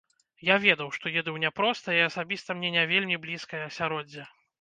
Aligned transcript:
Я 0.47 0.55
ведаў, 0.61 0.87
што 0.95 1.11
еду 1.11 1.19
ў 1.33 1.43
няпростае 1.43 1.97
і 1.99 2.05
асабіста 2.07 2.55
мне 2.57 2.71
не 2.77 2.87
вельмі 2.93 3.21
блізкае 3.27 3.61
асяроддзе. 3.67 4.27